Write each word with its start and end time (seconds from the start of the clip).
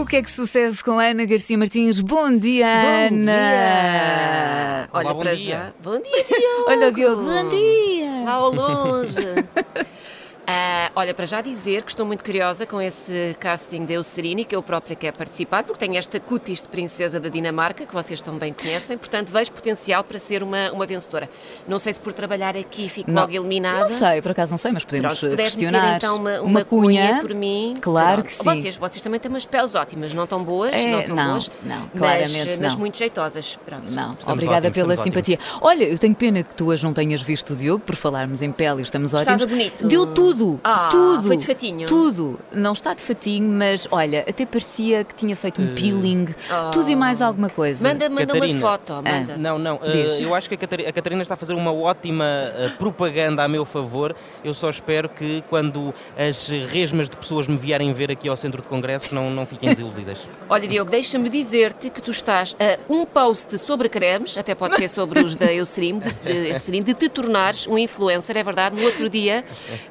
O 0.00 0.06
que 0.06 0.16
é 0.16 0.22
que 0.22 0.30
sucede 0.30 0.82
com 0.82 0.98
Ana 0.98 1.24
Garcia 1.26 1.56
Martins? 1.58 2.00
Bom 2.00 2.36
dia, 2.36 2.66
Bom 2.66 3.16
Ana! 3.16 3.32
dia! 3.32 4.88
Olá, 4.92 5.00
Olha 5.04 5.14
bom 5.14 5.20
para 5.20 5.34
dia. 5.36 5.54
já. 5.56 5.72
Bom 5.82 6.00
dia, 6.00 6.24
Diogo! 6.24 6.64
Olha 6.68 6.88
o 6.88 6.92
Diogo, 6.92 7.22
bom 7.22 7.48
dia! 7.48 8.24
Lá 8.24 8.32
ao 8.32 8.50
longe. 8.52 9.14
Ah, 10.52 10.90
olha, 10.96 11.14
para 11.14 11.26
já 11.26 11.40
dizer 11.40 11.82
que 11.84 11.90
estou 11.92 12.04
muito 12.04 12.24
curiosa 12.24 12.66
com 12.66 12.80
esse 12.80 13.36
casting 13.38 13.84
de 13.84 13.92
Eucerini, 13.92 14.44
que 14.44 14.56
eu 14.56 14.60
própria 14.60 14.96
quero 14.96 15.16
participar, 15.16 15.62
porque 15.62 15.78
tenho 15.78 15.96
esta 15.96 16.18
cutis 16.18 16.60
de 16.60 16.66
princesa 16.66 17.20
da 17.20 17.28
Dinamarca, 17.28 17.86
que 17.86 17.94
vocês 17.94 18.20
tão 18.20 18.36
bem 18.36 18.52
conhecem, 18.52 18.98
portanto 18.98 19.30
vejo 19.30 19.52
potencial 19.52 20.02
para 20.02 20.18
ser 20.18 20.42
uma, 20.42 20.72
uma 20.72 20.84
vencedora. 20.86 21.30
Não 21.68 21.78
sei 21.78 21.92
se 21.92 22.00
por 22.00 22.12
trabalhar 22.12 22.56
aqui 22.56 22.88
fico 22.88 23.08
Não- 23.08 23.22
logo 23.22 23.32
eliminada. 23.32 23.80
Não 23.82 23.88
sei, 23.88 24.20
por 24.20 24.32
acaso 24.32 24.50
não 24.50 24.58
sei, 24.58 24.72
mas 24.72 24.84
podemos 24.84 25.20
Pronto, 25.20 25.36
se 25.36 25.42
questionar. 25.42 25.82
meter 25.84 25.96
então 25.98 26.16
uma, 26.16 26.40
uma, 26.40 26.64
cunha, 26.64 27.18
por 27.20 27.32
mim. 27.32 27.74
Claro 27.80 28.22
pronto. 28.22 28.26
que 28.26 28.34
sim. 28.34 28.42
Vocês, 28.60 28.76
vocês 28.76 29.02
também 29.02 29.20
têm 29.20 29.30
umas 29.30 29.46
peles 29.46 29.76
ótimas, 29.76 30.12
não 30.14 30.26
tão 30.26 30.42
boas, 30.42 30.72
É, 30.72 30.90
não 30.90 31.02
tão 31.04 31.14
não, 31.16 31.30
boas, 31.30 31.50
não, 31.62 31.76
mas, 31.80 31.98
claramente 32.00 32.58
mas 32.60 32.72
não. 32.72 32.80
muito 32.80 32.98
jeitosas. 32.98 33.56
Pronto. 33.64 33.84
Não, 33.88 34.10
Estamos 34.10 34.32
obrigada 34.32 34.66
ótimos, 34.66 34.74
pela 34.74 34.94
estamos 34.94 35.14
simpatia. 35.14 35.38
Olha, 35.60 35.84
eu 35.84 35.96
tenho 35.96 36.14
pena 36.16 36.42
que 36.42 36.56
tu 36.56 36.66
hoje 36.70 36.82
não 36.82 36.92
tenhas 36.92 37.22
visto 37.22 37.52
o 37.52 37.56
Diogo, 37.56 37.84
por 37.84 37.94
falarmos 37.94 38.42
em 38.42 38.50
pele 38.50 38.80
e 38.80 38.82
estamos 38.82 39.14
Estava 39.14 39.36
ótimos. 39.36 39.52
bonito. 39.52 39.86
Deu 39.86 40.06
tudo, 40.12 40.39
Ah, 40.64 40.88
tudo. 40.90 41.26
foi 41.26 41.36
de 41.36 41.46
fatinho. 41.46 41.86
Tudo. 41.86 42.38
Não 42.52 42.72
está 42.72 42.94
de 42.94 43.02
fatinho, 43.02 43.48
mas 43.48 43.86
olha, 43.90 44.24
até 44.28 44.46
parecia 44.46 45.04
que 45.04 45.14
tinha 45.14 45.34
feito 45.36 45.60
um 45.60 45.74
peeling, 45.74 46.28
Oh. 46.50 46.70
tudo 46.70 46.90
e 46.90 46.96
mais 46.96 47.20
alguma 47.20 47.48
coisa. 47.48 47.86
Manda, 47.86 48.08
manda 48.08 48.22
uma 48.32 48.40
Catarina. 48.40 48.60
foto, 48.60 48.92
manda. 48.94 49.36
Não, 49.36 49.58
não, 49.58 49.80
eh, 49.82 49.90
Diz. 50.04 50.22
eu 50.22 50.34
acho 50.34 50.48
que 50.48 50.54
a 50.54 50.58
Catari- 50.58 50.86
a 50.86 50.92
Catarina 50.92 51.22
está 51.22 51.34
a 51.34 51.36
fazer 51.36 51.54
uma 51.54 51.72
ótima 51.72 52.24
eh, 52.24 52.70
propaganda 52.78 53.42
a 53.44 53.48
meu 53.48 53.64
favor. 53.64 54.14
Eu 54.44 54.54
só 54.54 54.70
espero 54.70 55.08
que 55.08 55.42
quando 55.50 55.94
as 56.16 56.48
resmas 56.48 57.08
de 57.08 57.16
pessoas 57.16 57.46
me 57.46 57.56
vierem 57.56 57.92
ver 57.92 58.10
aqui 58.10 58.28
ao 58.28 58.36
centro 58.36 58.62
de 58.62 58.68
congressos 58.68 59.10
não, 59.12 59.30
não 59.30 59.44
fiquem 59.46 59.68
desiludidas. 59.70 60.26
Olha, 60.48 60.66
Diogo, 60.68 60.90
deixa-me 60.90 61.28
dizer-te 61.28 61.90
que 61.90 62.00
tu 62.02 62.10
estás 62.10 62.56
a 62.58 62.78
um 62.92 63.04
post 63.04 63.58
sobre 63.58 63.88
cremes, 63.88 64.36
até 64.38 64.54
pode 64.54 64.76
ser 64.76 64.88
sobre 64.88 65.20
os 65.20 65.36
da 65.36 65.52
Eucerin, 65.52 65.98
de, 65.98 66.10
de, 66.10 66.48
Eucerin, 66.50 66.82
de 66.82 66.94
te 66.94 67.08
tornares 67.08 67.66
um 67.66 67.76
influencer, 67.78 68.36
é 68.36 68.42
verdade. 68.42 68.76
No 68.76 68.84
outro 68.84 69.08
dia, 69.08 69.44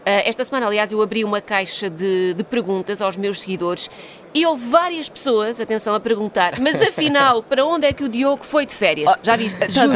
eh, 0.05 0.27
esta 0.29 0.38
semana, 0.45 0.65
aliás, 0.67 0.91
eu 0.91 1.01
abri 1.01 1.23
uma 1.23 1.41
caixa 1.41 1.89
de, 1.89 2.33
de 2.33 2.43
perguntas 2.43 3.01
aos 3.01 3.17
meus 3.17 3.39
seguidores 3.39 3.89
e 4.33 4.45
houve 4.45 4.65
várias 4.69 5.09
pessoas, 5.09 5.59
atenção, 5.59 5.93
a 5.95 5.99
perguntar, 5.99 6.59
mas 6.59 6.81
afinal, 6.81 7.41
para 7.43 7.65
onde 7.65 7.87
é 7.87 7.93
que 7.93 8.03
o 8.03 8.09
Diogo 8.09 8.43
foi 8.43 8.65
de 8.65 8.75
férias? 8.75 9.11
Já 9.23 9.35
viste? 9.35 9.55
estás 9.63 9.73
Juro? 9.73 9.91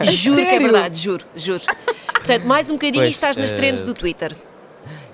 A 0.00 0.04
juro 0.04 0.36
que 0.36 0.42
é 0.42 0.50
sério? 0.50 0.72
verdade, 0.72 0.98
juro, 0.98 1.24
juro. 1.36 1.62
Portanto, 2.12 2.44
mais 2.44 2.68
um 2.68 2.74
bocadinho 2.74 3.02
Pois, 3.02 3.08
e 3.08 3.12
estás 3.12 3.36
nas 3.36 3.52
eh, 3.52 3.56
trends 3.56 3.82
do 3.82 3.94
Twitter. 3.94 4.34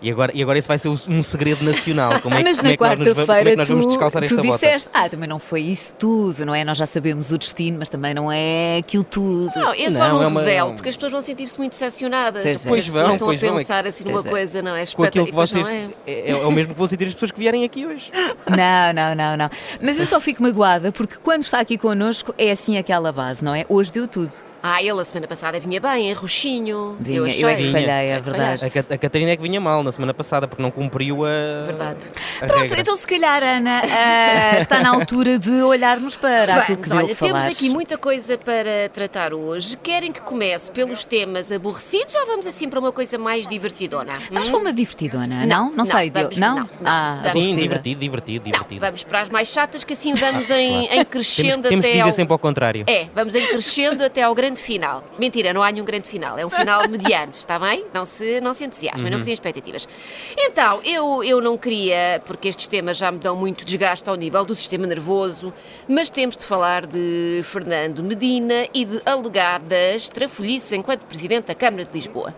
E 0.05 0.11
agora, 0.11 0.31
e 0.35 0.43
agora 0.43 0.59
isso 0.59 0.69
vai 0.69 0.77
ser 0.77 0.89
um 0.89 1.23
segredo 1.23 1.65
nacional. 1.65 2.21
Como 2.23 2.35
é, 2.35 2.39
que- 2.39 2.45
Mas 2.45 2.57
como 2.59 2.69
é 2.69 2.73
na 2.73 2.77
como 2.77 2.91
é 2.91 2.97
quarta-feira 2.97 3.51
que 3.51 3.57
nós 3.57 3.69
vamos 3.69 3.87
tu, 3.87 3.89
descalçar 3.89 4.21
tu 4.21 4.25
esta 4.27 4.37
bota? 4.43 4.53
disseste, 4.59 4.89
ah, 4.93 5.09
também 5.09 5.27
não 5.29 5.39
foi 5.39 5.63
isso 5.63 5.95
tudo, 5.95 6.45
não 6.45 6.55
é? 6.55 6.63
Nós 6.63 6.77
já 6.77 6.85
sabemos 6.85 7.31
o 7.33 7.39
destino, 7.39 7.79
mas 7.79 7.89
também 7.89 8.13
não 8.13 8.31
é 8.31 8.77
aquilo 8.79 9.03
tudo. 9.03 9.51
Não, 9.57 9.73
eu 9.75 9.91
só 9.91 9.99
Não, 10.01 10.15
não 10.17 10.23
é 10.23 10.27
uma- 10.27 10.41
revelo, 10.41 10.75
porque 10.75 10.91
as 10.91 10.95
pessoas 10.97 11.13
vão 11.13 11.23
sentir-se 11.23 11.57
muito 11.59 11.73
decepcionadas. 11.73 12.43
Pois 12.43 12.55
é. 12.55 12.59
porque 12.59 12.69
Pois 12.69 12.81
as 12.81 12.87
pessoas 12.91 13.13
estão 13.15 13.27
pois 13.29 13.43
a 13.43 13.47
vão, 13.47 13.55
é 13.57 13.59
pensar 13.61 13.87
assim 13.87 14.05
numa 14.05 14.13
Pois 14.23 14.27
é. 14.27 14.31
coisa, 14.31 14.63
não 14.63 14.71
é? 14.73 14.77
Com 14.77 14.83
Espetacular. 15.05 15.09
aquilo 15.09 15.27
que 15.27 15.33
vocês. 15.33 15.67
não 15.67 15.73
é. 15.73 15.89
É, 16.07 16.31
é 16.33 16.37
o 16.37 16.53
mesmo 16.53 16.75
que 16.75 16.79
vão 16.79 16.87
sentir 16.89 17.07
as 17.07 17.15
pessoas 17.15 17.31
que 17.31 17.39
vierem 17.41 17.65
aqui 17.65 17.87
hoje. 17.87 18.11
Não, 18.47 18.93
não, 18.93 19.15
não, 19.15 19.37
não. 19.39 19.51
Mas 19.83 19.99
eu 19.99 20.07
só 20.07 20.21
fico 20.21 20.43
magoada 20.43 20.93
porque 20.93 21.17
quando 21.23 21.43
está 21.45 21.61
aqui 21.61 21.79
connosco 21.79 22.35
é 22.37 22.51
assim 22.51 22.77
aquela 22.77 23.11
base, 23.11 23.43
não 23.43 23.55
é? 23.55 23.65
Hoje 23.71 23.91
deu 23.91 24.07
tudo. 24.07 24.33
Ah, 24.67 24.83
ele 24.83 24.99
a 24.99 25.05
semana 25.05 25.27
passada 25.29 25.61
vinha 25.61 25.79
bem, 25.79 26.09
em 26.11 26.15
roxinho. 26.15 26.97
Vinha, 26.99 27.19
eu, 27.19 27.27
eu, 27.27 27.31
achei. 27.31 27.45
é 27.45 27.55
que 27.57 27.71
falhei, 27.71 27.89
é 28.09 28.19
verdade. 28.19 28.63
A, 28.65 28.95
a 28.95 28.97
Catarina 28.99 29.33
é 29.33 29.37
que 29.37 29.43
vinha 29.43 29.61
mal 29.61 29.83
na 29.83 29.93
semana 29.93 30.15
passada 30.15 30.49
porque 30.49 30.63
não 30.63 30.71
cumpriu 30.71 31.23
a. 31.27 31.67
Verdade. 31.67 31.99
a 32.41 32.47
Pronto, 32.47 32.61
regra. 32.63 32.81
então 32.81 32.97
se 32.97 33.07
calhar, 33.07 33.43
Ana, 33.43 33.83
ah, 33.85 34.57
está 34.59 34.81
na 34.81 34.89
altura 34.89 35.39
de 35.39 35.51
olharmos 35.51 36.17
para 36.17 36.55
aquilo 36.57 36.79
que 36.79 36.91
olha, 36.95 37.09
que 37.09 37.15
temos 37.17 37.45
aqui 37.45 37.69
muita 37.69 37.99
coisa 37.99 38.39
para 38.39 38.89
tratar 38.91 39.35
hoje. 39.35 39.77
Querem 39.77 40.11
que 40.11 40.23
comece 40.23 40.71
pelos 40.71 41.05
temas 41.05 41.53
aborrecidos 41.53 42.15
ou 42.15 42.27
vamos 42.27 42.47
assim 42.47 42.67
para 42.71 42.81
uma 42.81 42.91
coisa 42.91 43.19
mais 43.19 43.47
divertidona? 43.47 44.13
Vamos 44.31 44.49
Hum? 44.49 44.53
para 44.53 44.61
uma 44.61 44.73
divertidona, 44.73 45.45
não? 45.45 45.67
Não, 45.69 45.77
não, 45.77 45.85
sei, 45.85 46.11
vamos-. 46.11 46.39
Não? 46.39 46.57
não, 46.61 46.63
não. 46.63 46.69
Ah, 46.87 47.17
Vamos. 47.17 47.33
Sim, 47.33 47.39
aborrecida. 47.41 47.61
divertido, 47.63 48.01
divertido, 48.01 48.45
Não, 48.47 48.53
divertido. 48.53 48.81
vamos 48.81 49.05
para 49.05 49.21
as 49.21 49.29
mais 49.29 49.49
chatas, 49.49 49.85
que 49.85 49.93
assim 49.93 50.15
vamos 50.15 50.49
em, 50.49 50.87
em 50.87 51.05
crescendo 51.05 51.65
Temos, 51.65 51.69
temos 51.69 51.85
até 51.85 51.89
que 51.93 51.99
dizer 51.99 52.09
ao... 52.09 52.13
sempre 52.15 52.33
ao 52.33 52.39
contrário. 52.39 52.85
É, 52.87 53.09
vamos 53.15 53.35
em 53.35 53.47
crescendo 53.47 54.03
até 54.03 54.23
ao 54.23 54.35
grande 54.35 54.54
final. 54.61 55.05
Mentira, 55.19 55.53
não 55.53 55.63
há 55.63 55.71
nenhum 55.71 55.85
grande 55.85 56.09
final, 56.09 56.39
é 56.39 56.45
um 56.45 56.51
final 56.51 56.87
mediano, 56.89 57.33
está 57.37 57.59
bem? 57.59 57.85
Não 57.93 58.05
se, 58.05 58.41
não 58.41 58.55
se 58.55 58.65
entusiasmem, 58.65 59.11
não 59.11 59.21
criem 59.21 59.35
expectativas. 59.35 59.89
Então, 60.37 60.81
eu, 60.85 61.23
eu 61.23 61.41
não 61.41 61.57
queria, 61.57 62.23
porque 62.27 62.49
estes 62.49 62.67
temas 62.67 62.97
já 62.97 63.11
me 63.11 63.19
dão 63.19 63.37
muito 63.37 63.65
desgaste 63.65 64.09
ao 64.09 64.17
nível 64.17 64.45
do 64.45 64.55
sistema 64.57 64.87
nervoso, 64.87 65.53
mas 65.89 66.11
temos 66.11 66.37
de 66.37 66.45
falar 66.45 66.87
de 66.87 67.41
Fernando 67.45 68.03
Medina 68.03 68.67
e 68.73 68.85
de 68.85 69.01
alegadas 69.05 70.09
trafolhices 70.09 70.73
enquanto 70.73 71.07
Presidente 71.07 71.47
da 71.47 71.55
Câmara 71.55 71.85
de 71.85 71.93
Lisboa. 71.93 72.35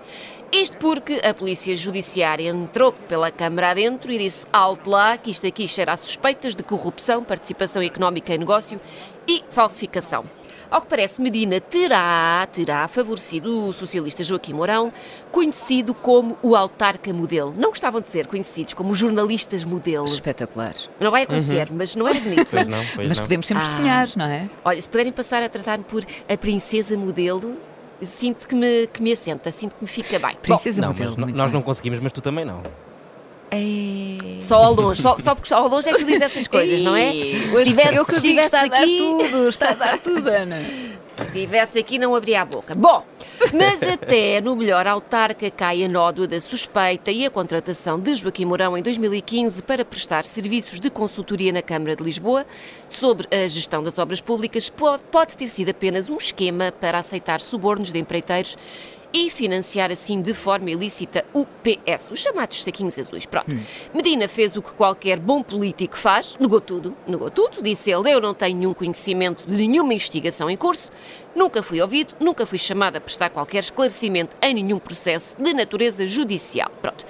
Isto 0.53 0.77
porque 0.77 1.21
a 1.25 1.34
Polícia 1.34 1.75
Judiciária 1.75 2.48
entrou 2.48 2.93
pela 2.93 3.33
Câmara 3.33 3.71
adentro 3.71 4.12
e 4.12 4.19
disse 4.19 4.47
alto 4.53 4.88
lá 4.88 5.19
que 5.19 5.31
isto 5.31 5.47
aqui 5.47 5.66
cheira 5.66 5.93
a 5.93 5.97
suspeitas 5.97 6.54
de 6.54 6.62
corrupção, 6.62 7.25
participação 7.25 7.83
económica 7.83 8.33
em 8.33 8.38
negócio 8.38 8.81
e 9.27 9.43
falsificação. 9.50 10.25
Ao 10.71 10.81
que 10.81 10.87
parece, 10.88 11.21
Medina 11.22 11.60
terá, 11.60 12.47
terá 12.53 12.88
favorecido 12.88 13.69
o 13.69 13.72
socialista 13.72 14.22
Joaquim 14.22 14.53
Mourão, 14.53 14.93
conhecido 15.31 15.94
como 15.94 16.37
o 16.43 16.56
autarca 16.56 17.12
modelo. 17.12 17.54
Não 17.56 17.71
gostavam 17.71 18.00
de 18.00 18.10
ser 18.10 18.27
conhecidos 18.27 18.75
como 18.75 18.91
os 18.93 18.99
jornalistas 18.99 19.65
modelo. 19.65 20.06
Espetacular. 20.06 20.75
Não 21.00 21.10
vai 21.10 21.22
acontecer, 21.22 21.69
mas 21.71 21.94
não 21.94 22.09
é 22.09 22.15
bonito. 22.15 22.47
Pois 22.56 22.66
não, 22.69 22.84
pois 22.94 23.09
Mas 23.09 23.19
não. 23.19 23.25
podemos 23.25 23.47
sempre 23.47 23.65
Ah. 23.65 23.77
sonhar, 23.77 24.09
não 24.16 24.25
é? 24.27 24.49
Olha, 24.65 24.81
se 24.82 24.88
puderem 24.88 25.12
passar 25.12 25.43
a 25.43 25.49
tratar-me 25.49 25.84
por 25.84 26.04
a 26.28 26.37
princesa 26.37 26.97
modelo, 26.97 27.56
sinto 28.03 28.47
que 28.48 28.54
me, 28.54 28.87
que 28.88 29.03
me 29.03 29.12
assenta, 29.12 29.50
sinto 29.50 29.75
que 29.77 29.83
me 29.83 29.88
fica 29.88 30.19
bem. 30.19 30.37
Princesa 30.43 30.81
Não, 30.81 30.88
modelo. 30.88 31.16
muito 31.19 31.37
nós 31.37 31.47
bem. 31.50 31.54
não 31.54 31.62
conseguimos, 31.62 31.98
mas 32.00 32.12
tu 32.12 32.21
também 32.21 32.44
não. 32.44 32.62
É... 33.50 34.40
Só 34.40 34.56
ao 34.56 34.74
longe, 34.74 35.00
só, 35.00 35.18
só 35.18 35.34
porque 35.34 35.48
só 35.48 35.56
ao 35.56 35.68
longe 35.68 35.88
é 35.88 35.92
que 35.92 35.98
tu 35.98 36.04
dizes 36.04 36.22
essas 36.22 36.46
coisas, 36.48 36.82
não 36.82 36.96
é? 36.96 37.12
Se 37.12 37.64
tivesse, 37.64 37.94
eu 37.94 38.04
que 38.04 38.12
digo, 38.20 38.40
estivesse 38.40 38.46
está 38.46 38.60
a 38.62 38.66
dar 38.68 38.82
aqui, 38.82 38.98
tudo, 38.98 39.48
está 39.48 39.68
a 39.70 39.74
dar 39.74 39.98
tudo, 40.02 40.28
Ana. 40.28 40.56
se 41.16 41.22
estivesse 41.22 41.78
aqui 41.78 41.98
não 41.98 42.14
abria 42.14 42.42
a 42.42 42.44
boca. 42.44 42.74
Bom, 42.74 43.04
mas 43.52 43.82
até 43.82 44.40
no 44.40 44.54
melhor 44.56 44.86
autarca 44.86 45.50
cai 45.50 45.84
a 45.84 45.88
nódoa 45.88 46.26
da 46.26 46.40
suspeita 46.40 47.10
e 47.10 47.24
a 47.24 47.30
contratação 47.30 47.98
de 47.98 48.14
Joaquim 48.16 48.44
Mourão 48.44 48.76
em 48.76 48.82
2015 48.82 49.62
para 49.62 49.84
prestar 49.84 50.24
serviços 50.24 50.80
de 50.80 50.90
consultoria 50.90 51.52
na 51.52 51.62
Câmara 51.62 51.94
de 51.96 52.02
Lisboa 52.02 52.44
sobre 52.88 53.28
a 53.30 53.46
gestão 53.46 53.82
das 53.82 53.98
obras 53.98 54.20
públicas 54.20 54.68
pode, 54.68 55.02
pode 55.10 55.36
ter 55.36 55.48
sido 55.48 55.70
apenas 55.70 56.10
um 56.10 56.16
esquema 56.16 56.72
para 56.80 56.98
aceitar 56.98 57.40
subornos 57.40 57.92
de 57.92 57.98
empreiteiros 57.98 58.56
e 59.12 59.30
financiar 59.30 59.90
assim 59.90 60.20
de 60.20 60.34
forma 60.34 60.70
ilícita 60.70 61.24
o 61.32 61.46
PS, 61.46 62.10
os 62.10 62.18
chamados 62.20 62.62
saquinhos 62.62 62.98
azuis. 62.98 63.26
Pronto. 63.26 63.50
Medina 63.94 64.28
fez 64.28 64.56
o 64.56 64.62
que 64.62 64.72
qualquer 64.72 65.18
bom 65.18 65.42
político 65.42 65.96
faz, 65.96 66.36
negou 66.38 66.60
tudo, 66.60 66.94
negou 67.06 67.30
tudo, 67.30 67.62
disse 67.62 67.90
ele, 67.90 68.10
eu 68.10 68.20
não 68.20 68.34
tenho 68.34 68.56
nenhum 68.56 68.74
conhecimento 68.74 69.44
de 69.46 69.66
nenhuma 69.66 69.94
investigação 69.94 70.50
em 70.50 70.56
curso, 70.56 70.90
nunca 71.36 71.62
fui 71.62 71.80
ouvido, 71.80 72.14
nunca 72.19 72.47
fui 72.47 72.58
chamado 72.58 72.97
a 72.97 73.00
prestar 73.00 73.28
qualquer 73.30 73.60
esclarecimento 73.60 74.34
em 74.42 74.54
nenhum 74.54 74.78
processo 74.78 75.41
de 75.41 75.52
natureza 75.52 76.06
judicial. 76.06 76.70
Pronto. 76.80 77.04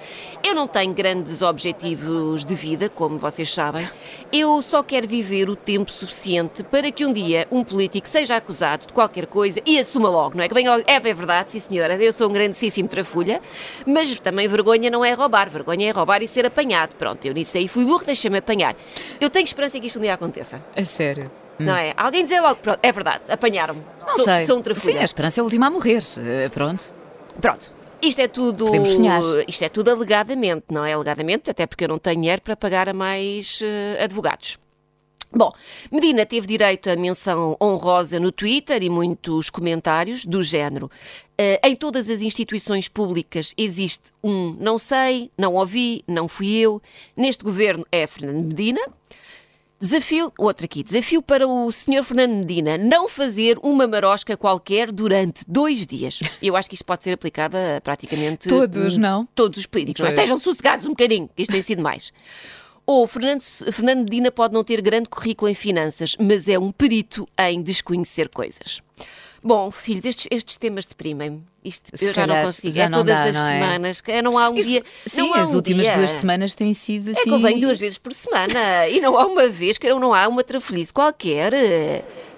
Eu 0.44 0.54
não 0.54 0.66
tenho 0.66 0.92
grandes 0.92 1.40
objetivos 1.42 2.44
de 2.44 2.54
vida, 2.54 2.88
como 2.88 3.18
vocês 3.18 3.52
sabem. 3.52 3.88
Eu 4.32 4.60
só 4.62 4.82
quero 4.82 5.06
viver 5.08 5.48
o 5.48 5.56
tempo 5.56 5.90
suficiente 5.90 6.62
para 6.62 6.90
que 6.90 7.06
um 7.06 7.12
dia 7.12 7.46
um 7.50 7.64
político 7.64 8.08
seja 8.08 8.36
acusado 8.36 8.86
de 8.86 8.92
qualquer 8.92 9.26
coisa 9.26 9.60
e 9.64 9.78
assuma 9.78 10.08
logo, 10.08 10.36
não 10.36 10.44
é? 10.44 10.48
Que 10.48 10.54
venha 10.54 10.82
é, 10.86 10.94
é 10.94 11.00
verdade, 11.00 11.52
sim 11.52 11.60
senhora, 11.60 11.94
eu 11.96 12.12
sou 12.12 12.28
um 12.28 12.32
grandíssimo 12.32 12.88
trafulha, 12.88 13.40
mas 13.86 14.18
também 14.18 14.48
vergonha 14.48 14.90
não 14.90 15.04
é 15.04 15.12
roubar, 15.12 15.48
vergonha 15.48 15.88
é 15.88 15.92
roubar 15.92 16.22
e 16.22 16.28
ser 16.28 16.44
apanhado. 16.44 16.94
Pronto, 16.96 17.24
eu 17.24 17.32
nisso 17.32 17.56
aí 17.56 17.68
fui 17.68 17.84
burro, 17.84 18.04
deixa-me 18.04 18.38
apanhar. 18.38 18.76
Eu 19.20 19.30
tenho 19.30 19.44
esperança 19.44 19.78
que 19.78 19.86
isto 19.86 19.98
um 19.98 20.02
dia 20.02 20.14
aconteça, 20.14 20.62
A 20.74 20.84
sério. 20.84 21.45
Não 21.58 21.74
é? 21.76 21.92
Alguém 21.96 22.24
dizer 22.24 22.40
logo, 22.40 22.56
pronto, 22.56 22.78
é 22.82 22.92
verdade, 22.92 23.22
apanharam-me. 23.28 23.82
Não 24.06 24.16
sou, 24.16 24.24
sei. 24.24 24.40
sou 24.46 24.58
um 24.58 24.62
trafulha. 24.62 24.92
Sim, 24.94 24.98
a 25.00 25.04
esperança 25.04 25.40
é 25.40 25.42
a 25.42 25.44
última 25.44 25.66
a 25.66 25.70
morrer. 25.70 26.02
Eh, 26.18 26.48
Pronto. 26.48 26.94
Pronto. 27.40 27.74
Isto 28.02 28.20
é 28.20 28.28
tudo. 28.28 28.66
Podemos 28.66 28.90
sonhar. 28.90 29.22
Isto 29.48 29.64
é 29.64 29.68
tudo 29.68 29.90
alegadamente, 29.90 30.64
não 30.70 30.84
é? 30.84 30.92
Alegadamente, 30.92 31.50
até 31.50 31.66
porque 31.66 31.84
eu 31.84 31.88
não 31.88 31.98
tenho 31.98 32.16
dinheiro 32.20 32.42
para 32.42 32.54
pagar 32.56 32.88
a 32.88 32.92
mais 32.92 33.60
eh, 33.62 34.02
advogados. 34.04 34.58
Bom, 35.32 35.52
Medina 35.90 36.24
teve 36.24 36.46
direito 36.46 36.88
a 36.88 36.94
menção 36.96 37.56
honrosa 37.60 38.20
no 38.20 38.30
Twitter 38.30 38.82
e 38.82 38.88
muitos 38.88 39.50
comentários 39.50 40.24
do 40.24 40.42
género. 40.42 40.90
eh, 41.36 41.60
em 41.64 41.74
todas 41.74 42.08
as 42.08 42.22
instituições 42.22 42.88
públicas 42.88 43.52
existe 43.58 44.12
um 44.22 44.56
não 44.60 44.78
sei, 44.78 45.30
não 45.36 45.54
ouvi, 45.54 46.02
não 46.06 46.28
fui 46.28 46.54
eu. 46.56 46.80
Neste 47.16 47.42
governo 47.44 47.84
é 47.90 48.06
Fernando 48.06 48.46
Medina. 48.46 48.80
Desafio, 49.78 50.32
outro 50.38 50.64
aqui, 50.64 50.82
desafio 50.82 51.20
para 51.20 51.46
o 51.46 51.70
Sr. 51.70 52.02
Fernando 52.02 52.32
Medina 52.36 52.78
não 52.78 53.06
fazer 53.06 53.58
uma 53.62 53.86
marosca 53.86 54.34
qualquer 54.34 54.90
durante 54.90 55.44
dois 55.46 55.86
dias. 55.86 56.20
Eu 56.40 56.56
acho 56.56 56.66
que 56.68 56.74
isto 56.74 56.84
pode 56.84 57.04
ser 57.04 57.12
aplicado 57.12 57.56
a 57.58 57.78
praticamente 57.82 58.48
Todos, 58.48 58.96
não? 58.96 59.28
todos 59.34 59.58
os 59.58 59.66
políticos. 59.66 60.00
Mas 60.00 60.14
estejam 60.14 60.38
sossegados 60.38 60.86
um 60.86 60.90
bocadinho, 60.90 61.28
que 61.36 61.42
isto 61.42 61.52
tem 61.52 61.60
sido 61.60 61.82
mais. 61.82 62.10
Ou 62.86 63.06
Fernando, 63.06 63.42
Fernando 63.42 64.04
Medina 64.04 64.30
pode 64.30 64.54
não 64.54 64.64
ter 64.64 64.80
grande 64.80 65.10
currículo 65.10 65.50
em 65.50 65.54
finanças, 65.54 66.16
mas 66.18 66.48
é 66.48 66.58
um 66.58 66.72
perito 66.72 67.28
em 67.38 67.60
desconhecer 67.62 68.30
coisas. 68.30 68.80
Bom, 69.46 69.70
filhos, 69.70 70.04
estes, 70.04 70.26
estes 70.28 70.56
temas 70.56 70.86
deprimem-me. 70.86 71.40
Isto 71.64 71.96
Se 71.96 72.06
eu 72.06 72.12
já 72.12 72.26
não 72.26 72.42
consigo. 72.42 72.74
já 72.74 72.84
é 72.84 72.88
não 72.88 72.98
todas 72.98 73.14
dá, 73.14 73.24
as 73.26 73.34
não 73.36 73.46
é? 73.46 73.52
semanas. 73.52 74.02
Não 74.24 74.38
há 74.38 74.48
um 74.50 74.54
Isto- 74.56 74.68
dia. 74.70 74.82
sim, 75.06 75.32
as 75.34 75.50
um 75.50 75.54
últimas 75.54 75.86
dia. 75.86 75.96
duas 75.96 76.10
semanas 76.10 76.52
têm 76.52 76.74
sido 76.74 77.12
assim. 77.12 77.20
É 77.20 77.22
que 77.22 77.30
eu 77.30 77.38
venho 77.38 77.60
duas 77.60 77.78
vezes 77.78 77.96
por 77.96 78.12
semana 78.12 78.88
e 78.88 79.00
não 79.00 79.16
há 79.16 79.24
uma 79.24 79.46
vez 79.48 79.78
que 79.78 79.88
não 79.94 80.12
há 80.12 80.26
uma 80.26 80.42
trafelice 80.42 80.92
qualquer. 80.92 81.52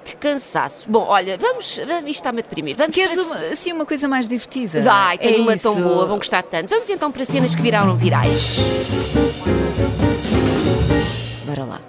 Que 0.05 0.16
cansaço. 0.16 0.90
Bom, 0.90 1.05
olha, 1.06 1.38
vamos. 1.38 1.78
vamos 1.78 2.10
isto 2.10 2.20
está-me 2.20 2.40
a 2.40 2.43
deprimir. 2.43 2.76
Vamos 2.76 2.94
Queres 2.94 3.14
para 3.14 3.22
uma, 3.22 3.37
assim 3.52 3.72
uma 3.72 3.87
coisa 3.87 4.06
mais 4.06 4.28
divertida? 4.28 4.84
Ai, 4.93 5.16
tenho 5.16 5.38
É 5.38 5.40
uma 5.40 5.56
tão 5.56 5.72
isso. 5.75 5.82
boa, 5.82 6.04
vão 6.04 6.19
gostar 6.19 6.43
tanto. 6.43 6.69
Vamos 6.69 6.90
então 6.90 7.11
para 7.11 7.25
cenas 7.25 7.54
que 7.54 7.62
viraram 7.62 7.94
virais. 7.94 8.56
Bora 11.46 11.64
lá. 11.64 11.81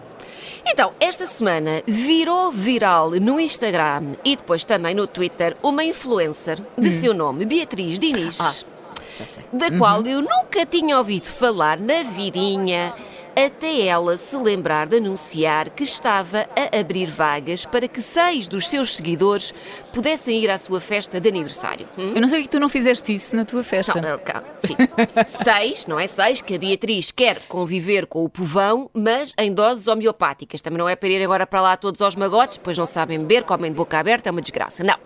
Então, 0.71 0.93
esta 0.99 1.25
semana 1.25 1.81
virou 1.87 2.51
viral 2.51 3.11
no 3.11 3.39
Instagram 3.39 4.13
e 4.23 4.35
depois 4.35 4.63
também 4.63 4.93
no 4.93 5.07
Twitter 5.07 5.57
uma 5.63 5.83
influencer 5.83 6.59
de 6.77 6.89
seu 6.91 7.13
nome, 7.13 7.43
Beatriz 7.45 7.97
Diniz, 7.97 8.39
Hum. 8.39 8.43
Ah, 8.43 8.53
da 9.51 9.77
qual 9.77 10.05
eu 10.05 10.21
nunca 10.21 10.65
tinha 10.65 10.97
ouvido 10.97 11.25
falar 11.25 11.77
na 11.77 12.03
vidinha. 12.03 12.93
Até 13.45 13.85
ela 13.85 14.17
se 14.17 14.35
lembrar 14.35 14.85
de 14.85 14.97
anunciar 14.97 15.69
que 15.69 15.83
estava 15.83 16.45
a 16.57 16.77
abrir 16.77 17.09
vagas 17.09 17.63
para 17.63 17.87
que 17.87 18.01
seis 18.01 18.49
dos 18.49 18.67
seus 18.67 18.97
seguidores 18.97 19.53
pudessem 19.93 20.43
ir 20.43 20.49
à 20.49 20.57
sua 20.57 20.81
festa 20.81 21.21
de 21.21 21.29
aniversário. 21.29 21.87
Hum? 21.97 22.11
Eu 22.15 22.19
não 22.19 22.27
sei 22.27 22.41
porque 22.41 22.57
tu 22.57 22.59
não 22.59 22.67
fizeste 22.67 23.15
isso 23.15 23.33
na 23.37 23.45
tua 23.45 23.63
festa. 23.63 23.93
Não, 24.01 24.09
não, 24.09 24.19
calma. 24.19 24.43
Sim. 24.61 24.75
Seis, 25.41 25.87
não 25.87 25.97
é 25.97 26.07
seis, 26.07 26.41
que 26.41 26.55
a 26.55 26.57
Beatriz 26.57 27.11
quer 27.11 27.39
conviver 27.47 28.07
com 28.07 28.25
o 28.25 28.29
povão, 28.29 28.89
mas 28.93 29.31
em 29.37 29.53
doses 29.53 29.87
homeopáticas. 29.87 30.59
Também 30.59 30.77
não 30.77 30.89
é 30.89 30.97
para 30.97 31.07
ir 31.07 31.23
agora 31.23 31.47
para 31.47 31.61
lá 31.61 31.77
todos 31.77 32.01
aos 32.01 32.17
magotes, 32.17 32.57
depois 32.57 32.77
não 32.77 32.85
sabem 32.85 33.19
beber, 33.19 33.43
comem 33.43 33.71
de 33.71 33.77
boca 33.77 33.97
aberta, 33.97 34.27
é 34.27 34.31
uma 34.31 34.41
desgraça. 34.41 34.83
Não. 34.83 34.97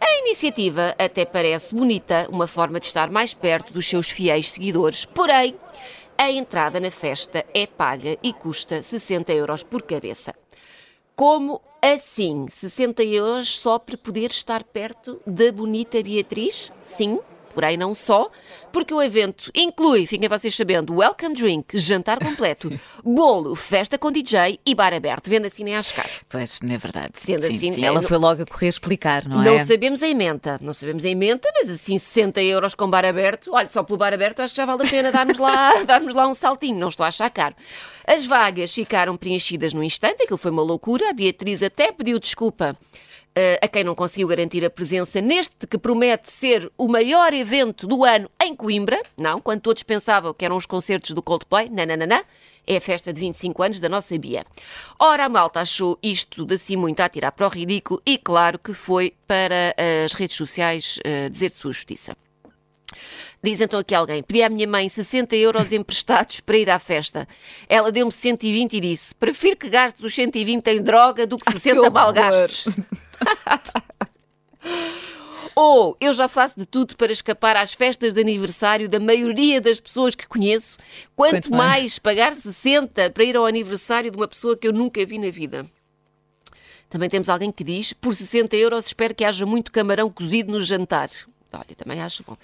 A 0.00 0.18
iniciativa 0.20 0.94
até 0.96 1.24
parece 1.24 1.74
bonita, 1.74 2.28
uma 2.30 2.46
forma 2.46 2.78
de 2.78 2.86
estar 2.86 3.10
mais 3.10 3.34
perto 3.34 3.72
dos 3.72 3.88
seus 3.88 4.08
fiéis 4.08 4.52
seguidores, 4.52 5.04
porém, 5.04 5.56
a 6.22 6.30
entrada 6.30 6.78
na 6.78 6.90
festa 6.92 7.44
é 7.52 7.66
paga 7.66 8.16
e 8.22 8.32
custa 8.32 8.80
60 8.80 9.32
euros 9.32 9.64
por 9.64 9.82
cabeça. 9.82 10.32
Como 11.16 11.60
assim? 11.82 12.46
60 12.48 13.02
euros 13.02 13.58
só 13.58 13.76
para 13.76 13.96
poder 13.96 14.30
estar 14.30 14.62
perto 14.62 15.20
da 15.26 15.50
bonita 15.50 16.00
Beatriz? 16.00 16.70
Sim, 16.84 17.18
porém 17.54 17.76
não 17.76 17.94
só, 17.94 18.30
porque 18.72 18.92
o 18.94 19.02
evento 19.02 19.50
inclui, 19.54 20.06
fiquem 20.06 20.28
vocês 20.28 20.54
sabendo, 20.56 20.94
welcome 20.96 21.34
drink, 21.34 21.78
jantar 21.78 22.18
completo, 22.18 22.70
bolo, 23.04 23.54
festa 23.54 23.98
com 23.98 24.10
DJ 24.10 24.58
e 24.64 24.74
bar 24.74 24.94
aberto. 24.94 25.28
Vendo 25.28 25.46
assim 25.46 25.62
nem 25.64 25.76
acho 25.76 25.94
caro. 25.94 26.08
Pois, 26.28 26.58
não 26.62 26.74
é 26.74 26.78
verdade. 26.78 27.12
Sendo 27.18 27.40
sim, 27.42 27.46
assim, 27.56 27.72
sim, 27.72 27.82
é, 27.82 27.86
ela 27.86 28.00
não- 28.00 28.08
foi 28.08 28.16
logo 28.18 28.42
a 28.42 28.46
correr 28.46 28.68
explicar, 28.68 29.28
não, 29.28 29.42
Não 29.42 29.54
é? 29.54 29.64
sabemos 29.64 30.02
a 30.02 30.08
emenda, 30.08 30.58
não 30.62 30.72
sabemos 30.72 31.04
a 31.04 31.08
emenda, 31.08 31.48
mas 31.54 31.70
assim 31.70 31.98
60 31.98 32.40
euros 32.42 32.74
com 32.74 32.88
bar 32.88 33.04
aberto, 33.04 33.50
olha, 33.52 33.68
só 33.68 33.82
pelo 33.82 33.98
bar 33.98 34.12
aberto 34.12 34.40
acho 34.40 34.54
que 34.54 34.56
já 34.58 34.64
vale 34.66 34.82
a 34.82 34.88
pena 34.90 35.12
darmos 35.12 35.38
lá, 35.38 35.82
darmos 35.84 36.14
lá 36.14 36.26
um 36.26 36.34
saltinho, 36.34 36.78
não 36.78 36.88
estou 36.88 37.04
a 37.04 37.08
achar 37.08 37.28
caro. 37.30 37.54
As 38.06 38.24
vagas 38.26 38.72
ficaram 38.74 39.16
preenchidas 39.16 39.72
no 39.72 39.82
instante, 39.84 40.22
aquilo 40.24 40.38
foi 40.38 40.50
uma 40.50 40.62
loucura, 40.62 41.10
a 41.10 41.12
Beatriz 41.12 41.62
até 41.62 41.92
pediu 41.92 42.18
desculpa 42.18 42.76
a 43.62 43.68
quem 43.68 43.84
não 43.84 43.94
conseguiu 43.94 44.28
garantir 44.28 44.64
a 44.64 44.70
presença 44.70 45.20
neste 45.20 45.66
que 45.66 45.78
promete 45.78 46.30
ser 46.30 46.70
o 46.76 46.88
maior 46.88 47.32
evento 47.32 47.86
do 47.86 48.04
ano 48.04 48.30
em 48.42 48.54
Coimbra, 48.54 49.00
não, 49.18 49.40
quando 49.40 49.60
todos 49.62 49.82
pensavam 49.82 50.34
que 50.34 50.44
eram 50.44 50.56
os 50.56 50.66
concertos 50.66 51.12
do 51.12 51.22
Coldplay, 51.22 51.68
não. 51.68 51.82
É 52.66 52.76
a 52.76 52.80
festa 52.80 53.12
de 53.12 53.20
25 53.20 53.62
anos 53.62 53.80
da 53.80 53.88
nossa 53.88 54.16
Bia. 54.16 54.44
Ora, 54.98 55.24
a 55.24 55.28
malta 55.28 55.60
achou 55.60 55.98
isto 56.02 56.46
de 56.46 56.54
assim 56.54 56.76
muito 56.76 57.00
a 57.00 57.08
tirar 57.08 57.32
para 57.32 57.46
o 57.46 57.50
ridículo 57.50 58.00
e 58.06 58.16
claro 58.16 58.58
que 58.58 58.72
foi 58.72 59.14
para 59.26 59.74
as 60.04 60.12
redes 60.12 60.36
sociais 60.36 60.98
eh, 61.04 61.28
dizer 61.28 61.50
sua 61.50 61.72
justiça. 61.72 62.16
Diz 63.44 63.60
então 63.60 63.80
aqui 63.80 63.94
alguém: 63.94 64.22
pedi 64.22 64.42
à 64.42 64.48
minha 64.48 64.68
mãe 64.68 64.88
60 64.88 65.34
euros 65.34 65.72
emprestados 65.72 66.38
para 66.40 66.56
ir 66.56 66.70
à 66.70 66.78
festa. 66.78 67.26
Ela 67.68 67.90
deu-me 67.90 68.12
120 68.12 68.74
e 68.76 68.80
disse: 68.80 69.14
prefiro 69.16 69.56
que 69.56 69.68
gastes 69.68 70.04
os 70.04 70.14
120 70.14 70.66
em 70.68 70.80
droga 70.82 71.26
do 71.26 71.36
que 71.36 71.50
60 71.52 71.90
mal 71.90 72.12
gastos. 72.12 72.68
Ou 75.54 75.96
eu 76.00 76.14
já 76.14 76.28
faço 76.28 76.58
de 76.58 76.64
tudo 76.64 76.96
para 76.96 77.12
escapar 77.12 77.56
às 77.56 77.74
festas 77.74 78.14
de 78.14 78.20
aniversário 78.20 78.88
da 78.88 78.98
maioria 78.98 79.60
das 79.60 79.78
pessoas 79.80 80.14
que 80.14 80.26
conheço, 80.26 80.78
quanto, 81.14 81.32
Quanto 81.32 81.50
mais. 81.50 81.60
mais. 81.60 81.98
pagar 81.98 82.32
60 82.32 83.10
para 83.10 83.24
ir 83.24 83.36
ao 83.36 83.44
aniversário 83.44 84.10
de 84.10 84.16
uma 84.16 84.26
pessoa 84.28 84.56
que 84.56 84.66
eu 84.66 84.72
nunca 84.72 85.04
vi 85.04 85.18
na 85.18 85.30
vida. 85.30 85.66
Também 86.88 87.08
temos 87.10 87.28
alguém 87.28 87.50
que 87.52 87.64
diz: 87.64 87.92
por 87.92 88.14
60 88.14 88.56
euros 88.56 88.86
espero 88.86 89.14
que 89.14 89.24
haja 89.24 89.44
muito 89.44 89.72
camarão 89.72 90.08
cozido 90.08 90.52
no 90.52 90.60
jantar. 90.60 91.10
Olha, 91.54 91.76
também 91.76 92.00
acho 92.00 92.24
bom. 92.26 92.36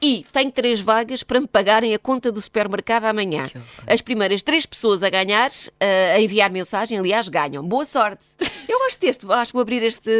E 0.00 0.24
tenho 0.32 0.50
três 0.50 0.80
vagas 0.80 1.22
para 1.22 1.40
me 1.40 1.46
pagarem 1.46 1.94
a 1.94 1.98
conta 1.98 2.32
do 2.32 2.40
supermercado 2.40 3.04
amanhã. 3.04 3.50
As 3.86 4.00
primeiras 4.00 4.42
três 4.42 4.64
pessoas 4.64 5.02
a 5.02 5.10
ganhar, 5.10 5.50
eh, 5.78 6.14
a 6.16 6.20
enviar 6.20 6.50
mensagem, 6.50 6.98
aliás, 6.98 7.28
ganham. 7.28 7.62
Boa 7.66 7.84
sorte. 7.86 8.22
Eu 8.68 8.78
gosto 8.78 9.00
deste, 9.00 9.26
acho 9.30 9.50
que 9.50 9.52
vou 9.54 9.62
abrir 9.62 9.82
este, 9.82 10.10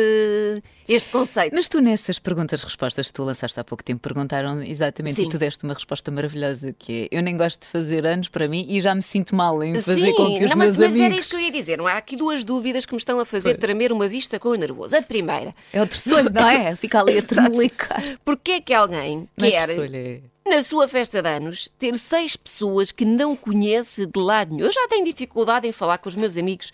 este 0.88 1.11
conceito. 1.11 1.55
Mas 1.55 1.69
tu 1.69 1.81
nessas 1.81 2.19
perguntas-respostas 2.19 3.06
que 3.08 3.12
tu 3.12 3.23
lançaste 3.25 3.58
há 3.58 3.64
pouco 3.64 3.82
tempo 3.82 4.00
perguntaram 4.00 4.62
exatamente 4.62 5.17
Sim. 5.17 5.26
e 5.26 5.29
tu 5.29 5.38
deste 5.38 5.64
uma 5.64 5.75
resposta 5.75 6.11
maravilhosa 6.11 6.75
que 6.79 7.08
é 7.11 7.19
eu 7.19 7.23
nem 7.23 7.37
gosto 7.37 7.61
de 7.62 7.67
fazer 7.69 8.06
anos 8.06 8.29
para 8.29 8.49
mim 8.49 8.67
e 8.69 8.81
já 8.81 8.94
me 8.94 9.02
sinto 9.02 9.35
mal 9.35 9.62
em 9.62 9.81
fazer 9.81 10.06
Sim, 10.06 10.14
com 10.14 10.38
que 10.38 10.44
os 10.44 10.50
não, 10.50 10.56
meus 10.58 10.76
mas, 10.76 10.79
mas 10.79 10.87
amigos... 10.88 11.00
era 11.06 11.14
isso 11.14 11.31
que 11.31 11.37
eu 11.37 11.41
ia 11.41 11.50
dizer. 11.50 11.79
Não 11.79 11.87
há 11.87 11.96
aqui 11.96 12.17
duas 12.17 12.44
dúvidas 12.44 12.85
que 12.87 12.93
me 12.93 12.99
estão 12.99 13.19
a 13.20 13.25
fazer 13.25 13.56
tremer 13.58 13.93
uma 13.93 14.08
vista 14.08 14.38
com 14.38 14.50
o 14.50 14.55
nervoso. 14.55 14.96
A 14.96 15.02
primeira, 15.02 15.55
É 15.73 15.81
o 15.82 15.87
terceiro, 15.87 16.31
não 16.32 16.49
é? 16.49 16.75
Fica 16.76 17.00
ali 17.00 17.19
a 17.19 17.23
tremelicar. 17.23 18.02
porquê 18.25 18.52
é 18.52 18.61
que 18.61 18.75
alguém 18.75 19.29
Não 19.37 19.46
é 19.46 19.50
quer, 19.50 19.70
é- 19.70 20.20
na 20.46 20.62
sua 20.62 20.87
festa 20.87 21.23
de 21.23 21.29
anos, 21.29 21.70
ter 21.79 21.96
seis 21.96 22.37
pessoas 22.37 22.93
que 22.93 23.05
não 23.06 23.35
conhece 23.35 24.05
de 24.05 24.20
lado 24.20 24.55
nenhum? 24.55 24.67
Eu 24.67 24.73
já 24.73 24.87
tenho 24.88 25.02
dificuldade 25.05 25.67
em 25.67 25.73
falar 25.73 25.96
com 25.96 26.06
os 26.08 26.14
meus 26.14 26.37
amigos, 26.37 26.70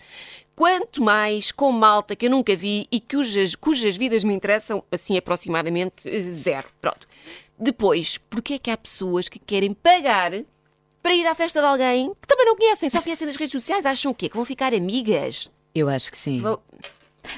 quanto 0.55 1.03
mais 1.03 1.51
com 1.51 1.71
malta 1.71 2.15
que 2.15 2.25
eu 2.27 2.29
nunca 2.29 2.55
vi 2.55 2.87
e 2.91 2.99
cujas, 2.99 3.55
cujas 3.55 3.95
vidas 3.95 4.23
me 4.23 4.33
interessam, 4.33 4.83
assim, 4.91 5.17
aproximadamente 5.17 6.07
eh, 6.07 6.29
zero. 6.31 6.67
Pronto. 6.79 7.07
Depois, 7.57 8.17
porquê 8.17 8.55
é 8.55 8.59
que 8.59 8.71
há 8.71 8.77
pessoas 8.77 9.27
que 9.29 9.39
querem 9.39 9.73
pagar 9.73 10.31
para 11.01 11.13
ir 11.15 11.25
à 11.25 11.33
festa 11.35 11.59
de 11.59 11.65
alguém 11.65 12.11
que 12.21 12.27
também 12.27 12.45
não 12.45 12.55
conhecem, 12.55 12.89
só 12.89 13.01
conhecem 13.01 13.25
das 13.27 13.35
redes 13.35 13.51
sociais? 13.51 13.85
Acham 13.85 14.11
o 14.11 14.15
quê? 14.15 14.29
Que 14.29 14.35
vão 14.35 14.45
ficar 14.45 14.73
amigas? 14.73 15.49
Eu 15.73 15.87
acho 15.89 16.11
que 16.11 16.17
sim. 16.17 16.39
Vão- 16.39 16.59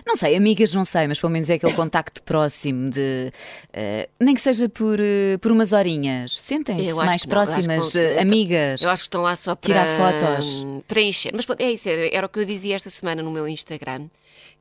Não 0.06 0.16
sei, 0.16 0.36
amigas 0.36 0.74
não 0.74 0.86
sei, 0.86 1.08
mas 1.08 1.20
pelo 1.20 1.32
menos 1.32 1.50
é 1.50 1.56
aquele 1.56 1.74
contacto 1.74 2.22
próximo 2.24 2.90
de. 2.90 3.32
eh, 3.74 4.08
nem 4.20 4.34
que 4.34 4.42
seja 4.42 4.68
por, 4.70 5.00
eh, 5.00 5.38
por 5.42 5.52
umas 5.52 5.74
horinhas. 5.74 6.40
Sentem-se 6.40 6.90
Eu 6.90 6.96
mais 6.98 7.26
não, 7.26 7.26
eu 7.26 7.30
próximas, 7.30 7.94
não 7.94 8.02
eh, 8.02 8.20
amigas. 8.22 8.82
Eu 8.82 8.90
acho 8.90 9.04
que 9.04 9.08
estão 9.08 9.22
lá 9.22 9.36
só 9.36 9.56
para 9.56 9.68
Tirar 9.68 9.88
fotos. 9.98 10.66
preencher. 10.88 11.32
Mas 11.36 11.46
pronto, 11.46 11.62
é 11.62 11.72
isso, 11.72 11.88
era, 11.90 12.08
era 12.16 12.26
o 12.26 12.30
que 12.30 12.40
eu 12.40 12.46
dizia 12.46 12.76
esta 12.76 12.90
semana 12.90 13.22
no 13.22 13.32
meu 13.32 13.48
Instagram, 13.48 14.08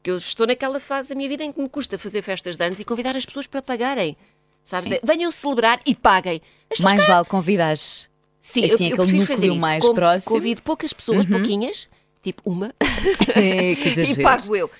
que 0.02 0.10
eu 0.10 0.16
estou 0.16 0.46
naquela 0.46 0.80
fase 0.80 1.10
da 1.10 1.14
minha 1.14 1.28
vida 1.28 1.44
em 1.44 1.52
que 1.52 1.60
me 1.60 1.68
custa 1.68 1.96
fazer 1.98 2.22
festas 2.22 2.56
de 2.56 2.64
anos 2.64 2.80
e 2.80 2.84
convidar 2.84 3.16
as 3.16 3.24
pessoas 3.24 3.46
para 3.46 3.62
pagarem. 3.62 4.16
Sabes? 4.64 4.88
Sim. 4.88 4.98
Venham 5.02 5.30
celebrar 5.32 5.80
e 5.86 5.94
paguem. 5.94 6.40
Mais 6.80 7.04
vale 7.06 7.24
convidares. 7.26 8.08
Sim, 8.40 8.64
assim, 8.64 8.84
eu, 8.86 8.90
eu 8.90 8.96
prefiro 8.96 9.26
fazer 9.26 9.46
isso. 9.46 9.56
mais 9.60 9.84
Com- 9.84 9.94
próximo. 9.94 10.34
Convido 10.34 10.62
poucas 10.62 10.92
pessoas, 10.92 11.26
pouquinhas, 11.26 11.88
tipo 12.22 12.42
uma, 12.44 12.74
que 13.32 13.88
e 14.02 14.22
pago 14.22 14.54
eu. 14.56 14.70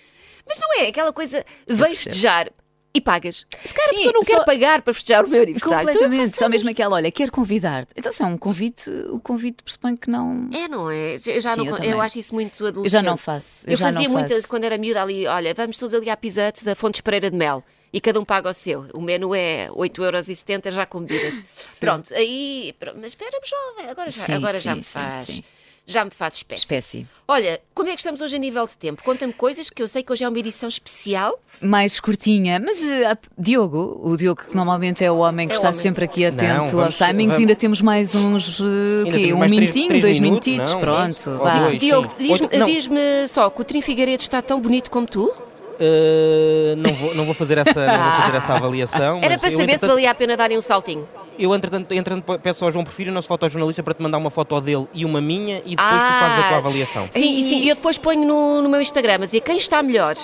Mas 0.47 0.59
não 0.61 0.81
é 0.81 0.89
aquela 0.89 1.13
coisa, 1.13 1.45
vais 1.69 1.99
festejar 2.01 2.51
e 2.95 3.01
pagas. 3.01 3.47
Se 3.65 3.73
calhar 3.73 3.87
a 3.87 3.91
Sim, 3.91 3.97
pessoa 3.97 4.13
não 4.13 4.23
só- 4.23 4.37
quer 4.39 4.45
pagar 4.45 4.83
para 4.83 4.93
festejar 4.93 5.25
o 5.25 5.29
meu 5.31 5.43
aniversário. 5.43 5.87
Completamente, 5.89 6.37
só 6.37 6.47
mesmo 6.49 6.69
aquela, 6.69 6.97
olha, 6.97 7.11
quero 7.11 7.33
convidar. 7.33 7.87
Então, 7.97 8.13
se 8.13 8.23
é 8.23 8.27
um 8.27 8.37
convite, 8.37 8.91
o 9.11 9.19
convite 9.19 9.63
pressupõe 9.63 9.97
que 9.97 10.11
não. 10.11 10.51
É, 10.53 10.69
não 10.69 10.91
é? 10.91 11.15
Eu, 11.15 11.41
já 11.41 11.55
Sim, 11.55 11.65
não, 11.65 11.79
eu 11.79 11.85
eu, 11.85 12.01
acho 12.03 12.19
isso 12.19 12.35
muito 12.35 12.67
adolescente. 12.67 12.85
Eu 12.85 12.91
já 12.91 13.03
não 13.03 13.17
faço. 13.17 13.65
Eu, 13.65 13.71
Eu, 13.73 13.77
já 13.79 13.87
fazia 13.93 14.09
muito 14.11 14.47
quando 14.49 14.65
era 14.65 14.77
miúda 14.77 15.01
ali, 15.03 15.27
olha, 15.27 15.55
vamos 15.55 15.79
todos 15.79 15.95
ali 15.95 16.11
à 16.11 16.17
Pisate 16.19 16.65
da 16.65 16.75
Fontes 16.77 17.01
Pereira 17.01 17.31
de 17.31 17.37
Mel 17.37 17.65
e 17.95 17.99
cada 18.01 18.21
um 18.21 18.25
paga 18.27 18.51
o 18.51 18.55
seu. 18.55 18.87
O 18.93 19.01
menu 19.01 19.35
é 19.35 19.69
8,70€ 19.71 20.71
já 20.73 20.85
com 20.85 21.01
bebidas. 21.01 21.41
Pronto, 21.81 22.13
aí. 22.15 22.75
pronto, 22.79 22.99
Mas 23.01 23.13
espera-me, 23.13 23.47
jovem, 23.47 23.91
agora 23.91 24.11
já, 24.11 24.23
Sim, 24.23 24.33
agora 24.35 24.61
já 24.61 24.73
sim, 24.73 24.79
me 24.79 24.85
sim, 24.85 24.91
faz. 24.91 25.27
sim. 25.29 25.45
Já 25.85 26.05
me 26.05 26.11
faz 26.13 26.37
espécie. 26.37 26.61
Espécie. 26.63 27.07
Olha, 27.27 27.61
como 27.75 27.89
é 27.89 27.93
que 27.95 27.99
estamos 27.99 28.21
hoje 28.21 28.37
a 28.37 28.39
nível 28.39 28.65
de 28.67 28.77
tempo? 28.77 29.03
Conta-me 29.03 29.33
coisas 29.33 29.69
que 29.69 29.83
eu 29.83 29.89
sei 29.89 30.03
que 30.03 30.13
hoje 30.13 30.23
é 30.23 30.29
uma 30.29 30.39
edição 30.39 30.69
especial. 30.69 31.39
Mais 31.61 31.99
curtinha, 31.99 32.61
mas 32.61 32.79
a- 32.83 33.19
Diogo, 33.37 34.01
o 34.03 34.17
Diogo 34.17 34.43
que 34.49 34.55
normalmente 34.55 35.05
é 35.05 35.11
o 35.11 35.17
homem 35.17 35.49
que 35.49 35.55
É 35.55 35.57
está 35.57 35.71
homem. 35.71 35.81
sempre 35.81 36.05
aqui 36.05 36.25
atento 36.25 36.45
Não, 36.45 36.69
vamos- 36.69 36.85
aos 36.85 36.97
timings, 36.99 37.27
vamos- 37.31 37.37
ainda 37.41 37.57
temos 37.57 37.81
mais 37.81 38.15
uns, 38.15 38.61
Ainda 38.61 39.11
quê? 39.19 39.23
temos 39.25 39.33
um 39.35 39.39
mais 39.39 39.51
três- 39.51 39.61
minutinho, 39.61 39.89
três 39.89 40.03
dois 40.03 40.21
minutos, 40.21 40.47
minutitos, 40.49 40.75
não? 40.75 40.81
pronto. 40.81 41.61
Dois. 41.61 41.81
Diogo, 41.81 42.15
diz-me 42.19 42.49
diz-me 42.67 43.29
só 43.29 43.51
que 43.51 43.61
o 43.61 43.65
Trim 43.65 43.83
Figueiredo 43.83 44.23
está 44.23 44.41
tão 44.41 44.61
bonito 44.61 44.89
como 44.91 45.07
tu? 45.07 45.33
Uh, 45.79 46.77
não, 46.77 46.95
vou, 46.95 47.15
não 47.15 47.25
vou 47.25 47.35
fazer 47.35 47.59
essa, 47.59 47.87
não 47.87 48.03
vou 48.03 48.13
fazer 48.23 48.37
essa 48.37 48.55
avaliação. 48.55 49.21
Era 49.23 49.39
para 49.39 49.51
saber 49.51 49.79
se 49.79 49.87
valia 49.87 50.11
a 50.11 50.15
pena 50.15 50.37
darem 50.37 50.57
um 50.59 50.63
saltinho. 50.63 51.05
Eu, 51.39 51.55
entretanto, 51.55 51.93
entretanto, 51.93 52.39
peço 52.41 52.65
ao 52.65 52.73
João 52.73 52.85
Porfírio, 52.85 53.13
nosso 53.13 53.29
fotojornalista, 53.29 53.83
para 53.83 53.95
te 53.95 54.03
mandar 54.03 54.19
uma 54.19 54.31
foto 54.31 54.61
dele 54.61 54.87
e 54.93 55.05
uma 55.05 55.21
minha 55.21 55.59
e 55.65 55.71
depois 55.77 55.79
Ah. 55.79 56.13
tu 56.13 56.21
fazes 56.21 56.45
a 56.45 56.49
tua 56.49 56.57
avaliação. 56.59 57.09
Sim, 57.11 57.37
e 57.39 57.49
sim, 57.49 57.69
eu 57.69 57.75
depois 57.75 57.99
ponho 57.99 58.27
no, 58.27 58.63
no 58.63 58.69
meu 58.69 58.81
Instagram 58.81 59.15
a 59.15 59.27
dizer 59.27 59.41
quem 59.41 59.57
está 59.57 59.83
melhor, 59.83 60.15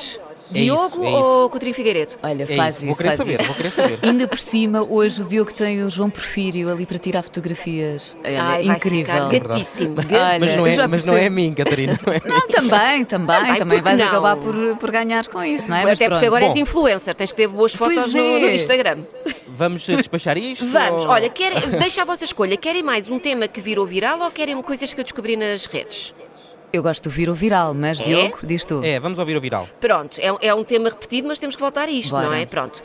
Diogo 0.51 1.05
é 1.05 1.09
ou 1.09 1.51
Coutinho 1.51 1.75
Figueiredo? 1.75 2.15
Olha, 2.23 2.43
É 2.45 2.47
faz 2.57 2.77
isso, 2.77 2.85
isso. 2.85 2.87
vou 2.87 2.97
querer 2.97 3.09
faz 3.09 3.19
saber, 3.19 3.35
isso. 3.35 3.45
vou 3.45 3.55
querer 3.55 3.71
saber. 3.71 3.99
Ainda 4.07 4.27
por 4.29 4.39
cima, 4.39 4.83
hoje 4.83 5.23
o 5.23 5.25
Diogo 5.25 5.53
tem 5.53 5.83
o 5.83 5.91
João 5.91 6.11
Porfírio 6.11 6.71
ali 6.71 6.87
para 6.87 6.99
tirar 6.99 7.23
fotografias. 7.23 8.17
Olha, 8.25 8.43
Ai, 8.43 8.65
incrível. 8.67 9.29
gatíssimo. 9.29 9.95
Olha, 10.11 10.39
Mas 10.41 10.57
não 10.57 10.67
é, 10.67 10.87
mas 10.87 11.05
não 11.05 11.17
é 11.17 11.27
a 11.27 11.31
mim, 11.31 11.55
Catarina. 11.55 11.99
Não 12.07 12.13
é 12.13 12.17
mim. 12.17 12.29
Não, 12.29 12.49
também, 12.49 13.05
também, 13.05 13.37
Também, 13.37 13.57
também 13.59 13.81
vais 13.81 13.99
não? 13.99 14.07
acabar 14.07 14.37
por, 14.37 14.55
por 14.79 14.91
ganhar 14.91 15.27
com 15.29 15.43
isso, 15.43 15.69
não 15.69 15.77
é? 15.77 15.85
Mas 15.85 15.93
Até 15.95 16.09
porque 16.09 16.21
pronto. 16.21 16.27
agora 16.27 16.45
és 16.47 16.55
Bom. 16.55 16.61
influencer, 16.61 17.15
tens 17.15 17.31
que 17.31 17.37
ter 17.37 17.49
boas 17.49 17.73
fotos 17.75 18.15
no, 18.15 18.39
no 18.41 18.47
é. 18.47 18.55
Instagram. 18.55 18.99
Vamos 19.49 19.89
eh, 19.89 19.97
despachar 19.97 20.37
isto? 20.39 20.67
Vamos, 20.69 21.05
ou- 21.05 21.11
olha, 21.11 21.29
quer, 21.29 21.53
deixa 21.79 22.03
a 22.03 22.05
vossa 22.05 22.25
escolha. 22.25 22.57
Querem 22.57 22.83
mais 22.83 23.09
um 23.09 23.19
tema 23.19 23.49
que 23.49 23.61
virou 23.61 23.87
viral 23.87 24.21
ou 24.21 24.31
querem 24.31 24.61
coisas 24.63 24.93
que 24.93 25.01
eu 25.01 25.05
descobri 25.05 25.37
nas 25.37 25.67
redes? 25.67 26.15
Eu 26.73 26.83
gosto 26.83 27.05
do 27.05 27.11
vir 27.11 27.31
o 27.31 27.35
viral, 27.35 27.73
mas 27.73 27.99
É? 27.99 28.05
Diogo, 28.05 28.39
diz 28.43 28.65
tu. 28.65 28.83
É, 28.85 29.01
vamos 29.01 29.19
ouvir 29.19 29.37
o 29.37 29.41
viral. 29.41 29.69
Pronto, 29.81 30.19
é, 30.21 30.49
é 30.49 30.55
um 30.55 30.63
tema 30.65 30.91
repetido, 30.91 31.27
mas 31.29 31.39
temos 31.39 31.57
que 31.57 31.63
voltar 31.63 31.89
a 31.89 31.91
isto, 31.91 32.11
Bora. 32.11 32.27
não 32.27 32.35
é? 32.35 32.45
Pronto. 32.47 32.83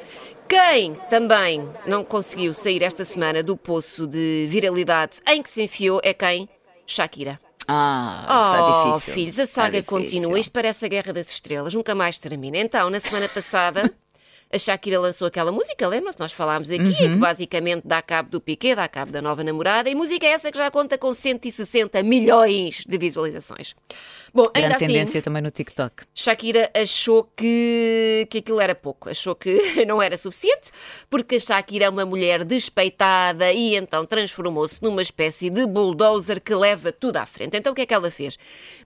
Quem 0.48 0.94
também 1.10 1.68
não 1.86 2.04
conseguiu 2.04 2.54
sair 2.54 2.84
esta 2.84 3.04
semana 3.04 3.42
do 3.42 3.58
poço 3.58 4.06
de 4.08 4.46
viralidade 4.50 5.13
em 5.28 5.42
que 5.42 5.50
se 5.50 5.62
enfiou 5.63 6.00
é 6.04 6.13
quem? 6.13 6.48
Shakira. 6.86 7.38
Ah, 7.68 8.24
está 8.28 8.68
oh, 8.68 8.92
difícil. 8.92 9.13
filhos, 9.13 9.40
a 9.40 9.46
saga 9.48 9.80
Está 9.80 9.98
difícil. 9.98 10.20
continua. 10.22 10.40
Isto 10.40 10.52
parece 10.52 10.86
a 10.86 10.88
Guerra 10.90 11.13
das 11.13 11.30
Estrelas, 11.32 11.74
nunca 11.74 11.96
mais 11.96 12.20
termina. 12.20 12.58
Então, 12.58 12.90
na 12.90 13.00
semana 13.00 13.28
passada, 13.30 13.90
a 14.53 14.57
Shakira 14.60 15.00
lançou 15.00 15.27
aquela 15.27 15.51
música, 15.51 15.88
lembra-se? 15.88 16.19
Nós 16.19 16.31
falámos 16.31 16.69
aqui, 16.69 16.83
Uhum. 16.83 16.93
que 17.13 17.15
basicamente 17.15 17.81
dá 17.86 18.01
cabo 18.01 18.29
do 18.29 18.39
Piquet, 18.39 18.75
dá 18.75 18.88
cabo 18.88 19.12
da 19.12 19.22
nova 19.22 19.43
namorada, 19.43 19.89
e 19.89 19.95
música 19.95 20.25
é 20.27 20.29
essa 20.29 20.51
que 20.51 20.57
já 20.57 20.69
conta 20.69 20.98
com 20.98 21.13
160 21.13 22.03
milhões 22.03 22.83
de 22.88 22.98
visualizações. 22.98 23.74
Bom, 24.33 24.43
ainda 24.53 24.69
Grande 24.69 24.75
assim, 24.75 24.88
tendência 24.88 25.22
também 25.22 25.41
no 25.41 25.51
TikTok. 25.51 26.03
Shakira 26.13 26.69
achou 26.75 27.24
que, 27.36 28.27
que 28.29 28.39
aquilo 28.39 28.60
era 28.60 28.75
pouco, 28.75 29.10
achou 29.10 29.36
que 29.36 29.57
não 29.86 30.01
era 30.01 30.17
suficiente, 30.17 30.72
porque 31.10 31.36
a 31.36 31.39
Shakira 31.39 31.86
é 31.86 31.89
uma 31.89 32.05
mulher 32.05 32.43
despeitada 32.43 33.51
e 33.51 33.75
então 33.75 34.05
transformou-se 34.05 34.81
numa 34.81 35.01
espécie 35.01 35.50
de 35.50 35.65
bulldozer 35.65 36.41
que 36.41 36.53
leva 36.53 36.91
tudo 36.91 37.17
à 37.17 37.25
frente. 37.25 37.57
Então 37.57 37.74
o 37.74 37.75
que 37.75 37.81
é 37.81 37.86
que 37.86 37.93
ela 37.93 38.12
fez? 38.12 38.38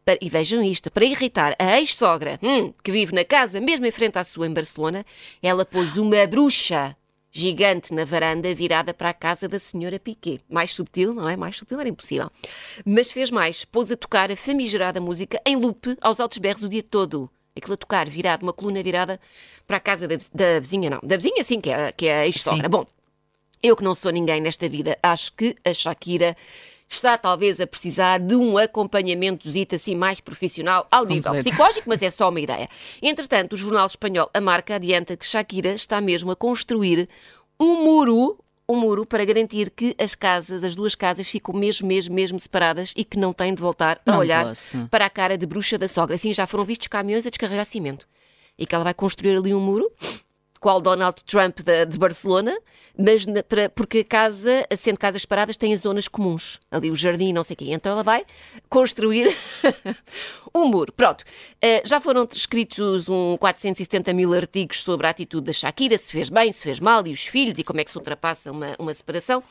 Para- 0.07 0.17
e 0.21 0.29
vejam 0.29 0.63
isto, 0.63 0.89
para 0.89 1.03
irritar 1.03 1.53
a 1.59 1.77
ex-sogra, 1.81 2.39
hum, 2.41 2.71
que 2.81 2.93
vive 2.93 3.13
na 3.13 3.25
casa 3.25 3.59
mesmo 3.59 3.85
em 3.85 3.91
frente 3.91 4.17
à 4.17 4.23
sua 4.23 4.47
em 4.47 4.53
Barcelona, 4.53 5.05
ela 5.43 5.65
pôs 5.65 5.97
uma 5.97 6.25
bruxa 6.25 6.95
gigante 7.29 7.93
na 7.93 8.05
varanda 8.05 8.55
virada 8.55 8.93
para 8.93 9.09
a 9.09 9.13
casa 9.13 9.49
da 9.49 9.59
senhora 9.59 9.99
Piquet. 9.99 10.39
Mais 10.49 10.73
subtil, 10.73 11.13
não 11.13 11.27
é? 11.27 11.35
Mais 11.35 11.57
subtil 11.57 11.77
era 11.77 11.89
impossível. 11.89 12.31
Mas 12.85 13.11
fez 13.11 13.29
mais, 13.29 13.65
pôs 13.65 13.91
a 13.91 13.97
tocar 13.97 14.31
a 14.31 14.37
famigerada 14.37 15.01
música 15.01 15.41
em 15.45 15.57
loop 15.57 15.97
aos 15.99 16.21
altos 16.21 16.37
berros 16.37 16.63
o 16.63 16.69
dia 16.69 16.81
todo. 16.83 17.29
Aquilo 17.53 17.73
a 17.73 17.77
tocar 17.77 18.07
virado, 18.07 18.43
uma 18.43 18.53
coluna 18.53 18.81
virada 18.81 19.19
para 19.67 19.75
a 19.75 19.81
casa 19.81 20.07
da, 20.07 20.15
da 20.33 20.59
vizinha, 20.61 20.89
não. 20.89 21.01
Da 21.03 21.17
vizinha, 21.17 21.43
sim, 21.43 21.59
que 21.59 21.69
é, 21.69 21.91
que 21.91 22.07
é 22.07 22.19
a 22.19 22.25
ex-sogra. 22.25 22.69
Bom, 22.69 22.87
eu 23.61 23.75
que 23.75 23.83
não 23.83 23.93
sou 23.93 24.11
ninguém 24.13 24.39
nesta 24.39 24.69
vida, 24.69 24.97
acho 25.03 25.33
que 25.33 25.53
a 25.65 25.73
Shakira 25.73 26.37
está 26.89 27.17
talvez 27.17 27.59
a 27.59 27.67
precisar 27.67 28.19
de 28.19 28.35
um 28.35 28.57
acompanhamento 28.57 29.47
assim 29.75 29.95
mais 29.95 30.19
profissional 30.21 30.87
ao 30.89 31.05
nível 31.05 31.33
psicológico, 31.33 31.89
mas 31.89 32.01
é 32.01 32.09
só 32.09 32.29
uma 32.29 32.39
ideia. 32.39 32.69
Entretanto, 33.01 33.53
o 33.53 33.57
jornal 33.57 33.85
espanhol 33.87 34.29
A 34.33 34.39
Marca 34.41 34.75
adianta 34.75 35.17
que 35.17 35.25
Shakira 35.25 35.73
está 35.73 35.99
mesmo 35.99 36.31
a 36.31 36.35
construir 36.35 37.09
um 37.59 37.83
muro, 37.83 38.39
um 38.69 38.75
muro 38.79 39.05
para 39.05 39.25
garantir 39.25 39.69
que 39.69 39.95
as 39.99 40.15
casas, 40.15 40.63
as 40.63 40.75
duas 40.75 40.95
casas 40.95 41.27
ficam 41.27 41.53
mesmo, 41.53 41.87
mesmo, 41.87 42.13
mesmo 42.15 42.39
separadas 42.39 42.93
e 42.95 43.03
que 43.03 43.17
não 43.17 43.33
têm 43.33 43.53
de 43.53 43.61
voltar 43.61 43.99
a 44.05 44.11
Não 44.11 44.19
olhar 44.19 44.45
posso. 44.45 44.87
para 44.89 45.05
a 45.05 45.09
cara 45.09 45.37
de 45.37 45.45
bruxa 45.45 45.77
da 45.77 45.87
sogra. 45.87 46.15
Assim 46.15 46.33
já 46.33 46.45
foram 46.47 46.63
vistos 46.65 46.87
caminhões 46.87 47.25
a 47.25 47.29
descarregar 47.29 47.65
cimento. 47.65 48.07
E 48.57 48.65
que 48.65 48.73
ela 48.73 48.83
vai 48.83 48.93
construir 48.93 49.37
ali 49.37 49.53
um 49.53 49.59
muro 49.59 49.91
qual 50.59 50.81
Donald 50.81 51.23
Trump 51.25 51.59
da- 51.61 51.83
de, 51.85 51.97
Barcelona, 51.97 52.57
mas 52.97 53.25
na- 53.25 53.43
para- 53.43 53.69
porque 53.69 53.99
a 53.99 54.03
casa, 54.05 54.65
sendo 54.77 54.97
casas 54.97 55.21
separadas, 55.21 55.57
tem 55.57 55.73
as 55.73 55.81
zonas 55.81 56.07
comuns, 56.07 56.59
ali 56.71 56.89
o 56.91 56.95
jardim 56.95 57.31
não 57.33 57.43
sei 57.43 57.55
o. 57.55 57.73
Então 57.73 57.91
ela 57.91 58.03
vai 58.03 58.25
construir 58.69 59.35
um 60.53 60.65
muro. 60.65 60.91
Pronto, 60.93 61.23
Eh, 61.61 61.81
já 61.85 61.99
foram 61.99 62.27
escritos 62.31 63.09
um 63.09 63.35
470 63.37 64.13
mil 64.13 64.33
artigos 64.33 64.81
sobre 64.81 65.07
a 65.07 65.09
atitude 65.09 65.45
da 65.47 65.53
Shakira, 65.53 65.97
se 65.97 66.11
fez 66.11 66.29
bem, 66.29 66.51
se 66.53 66.63
fez 66.63 66.79
mal, 66.79 67.05
e 67.07 67.11
os 67.11 67.25
filhos, 67.25 67.57
e 67.57 67.63
como 67.63 67.79
é 67.79 67.83
que 67.83 67.89
se 67.91 67.97
ultrapassa 67.97 68.51
uma, 68.51 68.75
uma 68.77 68.93
separação. 68.93 69.41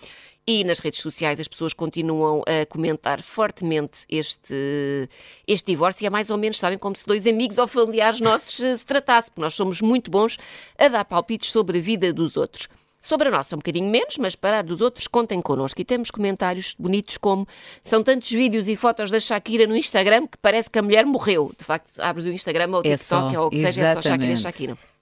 E 0.49 0.63
nas 0.63 0.79
redes 0.79 1.01
sociais 1.01 1.41
as 1.41 1.49
pessoas 1.49 1.73
continuam 1.73 2.43
a 2.47 2.65
comentar 2.67 3.21
fortemente 3.21 4.07
este, 4.09 5.09
este 5.45 5.73
divórcio 5.73 6.05
e 6.05 6.07
é 6.07 6.11
mais 6.11 6.31
ou 6.31 6.39
menos, 6.39 6.59
sabem, 6.59 6.79
como 6.79 6.95
se 6.95 7.05
dois 7.05 7.27
amigos 7.27 7.59
ou 7.59 7.67
familiares 7.67 8.21
nossos 8.21 8.61
eh, 8.61 8.77
se 8.77 8.87
tratassem, 8.87 9.31
porque 9.31 9.41
nós 9.41 9.55
somos 9.55 9.81
muito 9.81 10.09
bons 10.09 10.39
a 10.79 10.87
dar 10.87 11.05
palpites 11.05 11.51
sobre 11.51 11.79
a 11.79 11.81
vida 11.81 12.13
dos 12.13 12.37
outros. 12.37 12.69
Sobre 13.01 13.29
a 13.29 13.31
nossa 13.31 13.57
um 13.57 13.59
bocadinho 13.59 13.91
menos, 13.91 14.19
mas 14.19 14.37
para 14.37 14.61
a 14.61 14.63
dos 14.63 14.81
outros 14.81 15.09
contem 15.09 15.43
connosco. 15.43 15.81
E 15.81 15.85
temos 15.85 16.13
comentários 16.13 16.77
bonitos 16.79 17.17
como 17.17 17.47
são 17.83 18.03
tantos 18.05 18.31
vídeos 18.31 18.69
e 18.69 18.77
fotos 18.77 19.11
da 19.11 19.19
Shakira 19.19 19.67
no 19.67 19.77
Instagram 19.77 20.29
que 20.29 20.39
parece 20.39 20.71
que 20.71 20.79
a 20.79 20.83
mulher 20.83 21.05
morreu. 21.05 21.53
De 21.59 21.65
facto, 21.65 22.01
abres 22.01 22.25
o 22.25 22.29
Instagram 22.29 22.69
ou 22.69 22.83
o 22.83 22.87
É 22.87 22.97
TikTok 22.97 23.33
só, 23.33 23.41
ou 23.41 23.47
o 23.49 23.51
que 23.51 23.57
seja, 23.57 23.85
é 23.85 23.95
só 23.95 24.03
Shakira, 24.03 24.33
exatamente. 24.33 24.41
Shakira. 24.43 24.96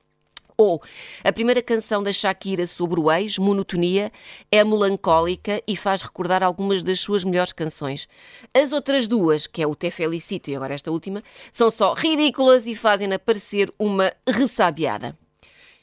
Ou 0.56 0.80
a 1.24 1.32
primeira 1.32 1.60
canção 1.60 2.02
da 2.02 2.12
Shakira 2.12 2.66
sobre 2.66 3.00
o 3.00 3.10
ex, 3.10 3.38
Monotonia, 3.38 4.12
é 4.52 4.62
melancólica 4.62 5.62
e 5.66 5.76
faz 5.76 6.02
recordar 6.02 6.42
algumas 6.42 6.82
das 6.82 7.00
suas 7.00 7.24
melhores 7.24 7.52
canções. 7.52 8.08
As 8.54 8.70
outras 8.70 9.08
duas, 9.08 9.46
que 9.46 9.62
é 9.62 9.66
o 9.66 9.74
Te 9.74 9.90
Felicito 9.90 10.50
e 10.50 10.56
agora 10.56 10.74
esta 10.74 10.90
última, 10.90 11.22
são 11.52 11.70
só 11.70 11.92
ridículas 11.94 12.66
e 12.66 12.74
fazem-na 12.74 13.18
parecer 13.18 13.72
uma 13.78 14.12
ressabiada. 14.26 15.18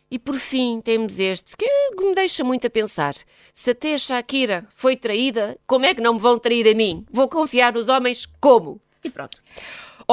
E 0.09 0.19
por 0.19 0.35
fim 0.35 0.81
temos 0.81 1.19
este 1.19 1.55
que 1.55 1.65
me 1.97 2.13
deixa 2.13 2.43
muito 2.43 2.67
a 2.67 2.69
pensar. 2.69 3.13
Se 3.53 3.71
até 3.71 3.93
a 3.93 3.97
Shakira 3.97 4.67
foi 4.75 4.97
traída, 4.97 5.57
como 5.65 5.85
é 5.85 5.95
que 5.95 6.01
não 6.01 6.15
me 6.15 6.19
vão 6.19 6.37
trair 6.37 6.67
a 6.67 6.75
mim? 6.75 7.05
Vou 7.09 7.29
confiar 7.29 7.73
nos 7.73 7.87
homens 7.87 8.25
como? 8.41 8.81
E 9.03 9.09
pronto. 9.09 9.41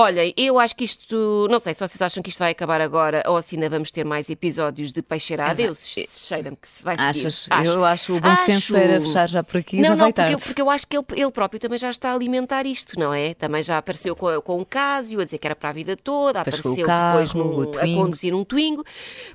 Olhem, 0.01 0.33
eu 0.37 0.61
acho 0.61 0.77
que 0.77 0.85
isto, 0.85 1.49
não 1.51 1.59
sei 1.59 1.75
se 1.75 1.81
vocês 1.81 2.01
acham 2.01 2.23
que 2.23 2.29
isto 2.29 2.39
vai 2.39 2.53
acabar 2.53 2.81
agora 2.81 3.21
ou 3.27 3.43
se 3.43 3.57
ainda 3.57 3.69
vamos 3.69 3.91
ter 3.91 4.05
mais 4.05 4.31
episódios 4.31 4.93
de 4.93 5.03
Peixeirada. 5.03 5.61
Eu 5.61 5.75
cheira-me 5.75 6.57
que 6.57 6.69
se 6.69 6.85
vai 6.85 6.97
seguir. 6.97 7.27
Achas? 7.27 7.49
Eu 7.65 7.85
acho 7.85 8.15
o 8.17 8.21
bom 8.21 8.37
senso 8.37 8.77
era 8.77 9.01
fechar 9.01 9.29
já 9.29 9.43
por 9.43 9.57
aqui, 9.57 9.79
não, 9.79 9.83
já 9.83 9.91
não, 9.91 9.97
vai 9.97 10.07
porque, 10.13 10.15
tarde. 10.21 10.33
eu, 10.35 10.39
porque 10.39 10.63
eu 10.63 10.71
acho 10.71 10.87
que 10.87 10.97
ele, 10.97 11.05
ele 11.17 11.31
próprio 11.33 11.59
também 11.59 11.79
já 11.79 11.91
está 11.91 12.11
a 12.11 12.15
alimentar 12.15 12.65
isto, 12.65 12.97
não 12.97 13.13
é? 13.13 13.35
Também 13.35 13.61
já 13.61 13.77
apareceu 13.77 14.15
com, 14.15 14.41
com 14.41 14.61
um 14.61 14.65
Casio, 14.65 15.21
a 15.21 15.25
dizer 15.25 15.39
que 15.39 15.47
era 15.49 15.57
para 15.57 15.71
a 15.71 15.73
vida 15.73 15.97
toda, 15.97 16.45
Depois 16.45 16.61
apareceu 16.61 16.87
carro, 16.87 17.19
depois 17.19 17.35
num- 17.35 17.73
a 17.81 18.01
conduzir 18.01 18.35
um 18.35 18.45
Twingo. 18.45 18.85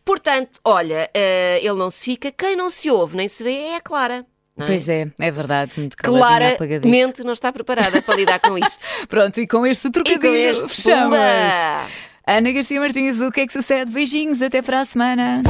Portanto, 0.06 0.60
olha, 0.64 1.10
eh, 1.14 1.60
ele 1.62 1.74
não 1.78 1.90
se 1.90 2.06
fica, 2.06 2.32
quem 2.32 2.56
não 2.56 2.70
se 2.70 2.90
ouve 2.90 3.18
nem 3.18 3.28
se 3.28 3.44
vê 3.44 3.54
é 3.54 3.76
a 3.76 3.82
Clara. 3.82 4.26
É? 4.58 4.66
Pois 4.66 4.88
é, 4.88 5.08
é 5.20 5.32
verdade, 5.32 5.72
muito. 5.78 5.98
Claramente 5.98 7.24
não 7.24 7.34
está 7.34 7.52
preparada 7.52 8.02
para 8.02 8.16
lidar 8.16 8.40
com 8.40 8.58
isto. 8.58 8.86
Pronto, 9.10 9.40
e 9.40 9.48
com 9.48 9.66
este 9.66 9.88
e 9.88 9.92
trocadilho 9.92 10.22
com 10.22 10.28
este 10.28 10.68
fechamos. 10.70 11.18
pumba! 11.18 11.88
Ana 12.26 12.52
Garcia 12.52 12.80
Martins, 12.80 13.20
o 13.20 13.32
que 13.32 13.42
é 13.42 13.48
que 13.48 13.54
sucede? 13.54 13.92
Beijinhos, 13.92 14.42
até 14.42 14.62
para 14.62 14.82
a 14.82 14.86
semana. 14.86 15.42